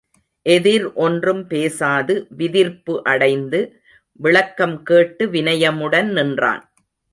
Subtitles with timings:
[0.45, 3.59] எதிர் ஒன்றும் பேசாது விதிர்ப்பு அடைந்து
[4.19, 6.63] விளக்கம் கேட்டு வினயமுடன் நின்றான்.